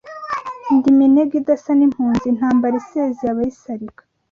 Ndi 0.75 0.89
Minega 0.97 1.33
idasa 1.41 1.71
n'impunzi, 1.79 2.25
intambara 2.27 2.75
isezeye 2.81 3.29
abayisalika 3.31 4.01